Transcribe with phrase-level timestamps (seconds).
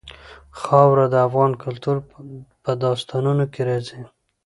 [0.61, 1.97] خاوره د افغان کلتور
[2.63, 4.01] په داستانونو کې راځي.